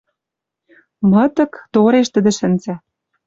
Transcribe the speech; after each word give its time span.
Мытык, 1.11 1.51
тореш 1.73 2.07
тӹдӹ 2.13 2.31
шӹнзӓ 2.37 2.75